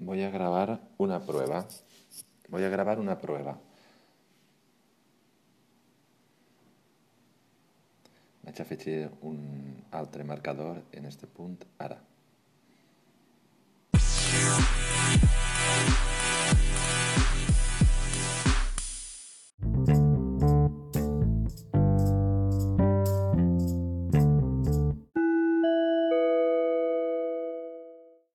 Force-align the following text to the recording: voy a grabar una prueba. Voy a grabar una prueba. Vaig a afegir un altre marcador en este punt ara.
voy 0.00 0.22
a 0.22 0.30
grabar 0.30 0.80
una 0.98 1.20
prueba. 1.20 1.66
Voy 2.48 2.64
a 2.64 2.68
grabar 2.68 2.98
una 2.98 3.18
prueba. 3.20 3.58
Vaig 8.42 8.58
a 8.58 8.62
afegir 8.62 9.10
un 9.20 9.84
altre 9.92 10.24
marcador 10.24 10.82
en 10.92 11.04
este 11.04 11.26
punt 11.26 11.64
ara. 11.78 12.00